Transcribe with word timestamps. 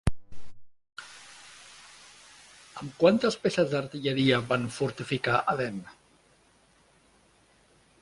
Amb 2.83 2.97
quantes 3.03 3.37
peces 3.45 3.71
d'artilleria 3.75 4.43
van 4.53 4.67
fortificar 4.79 5.39
Aden? 5.55 5.81